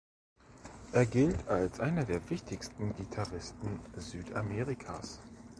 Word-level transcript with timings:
Er 0.93 1.05
gilt 1.05 1.47
als 1.47 1.79
einer 1.79 2.03
der 2.05 2.27
wichtigsten 2.31 2.95
Gitarristen 2.95 3.79
Südamerikas. 3.97 5.19